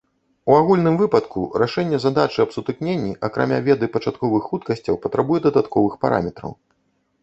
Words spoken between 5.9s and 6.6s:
параметраў.